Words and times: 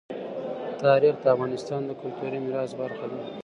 تاریخ 0.83 1.15
د 1.19 1.25
افغانستان 1.35 1.81
د 1.85 1.91
کلتوري 2.01 2.39
میراث 2.45 2.71
برخه 2.81 3.05
ده. 3.11 3.19